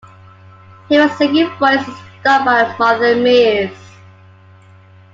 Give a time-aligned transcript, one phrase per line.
[0.89, 3.77] Hayworth's singing voice was dubbed by Martha Mears.